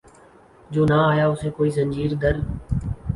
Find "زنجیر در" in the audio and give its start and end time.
1.77-2.35